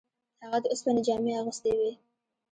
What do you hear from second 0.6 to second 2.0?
د اوسپنې جامې اغوستې وې.